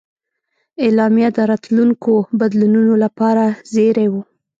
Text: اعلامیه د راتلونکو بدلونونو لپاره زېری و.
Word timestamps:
اعلامیه 0.85 1.29
د 1.37 1.39
راتلونکو 1.51 2.13
بدلونونو 2.39 2.93
لپاره 3.03 3.43
زېری 3.73 4.07
و. 4.09 4.13